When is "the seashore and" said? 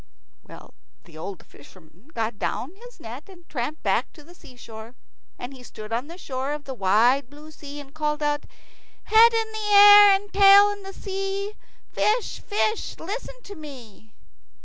4.23-5.53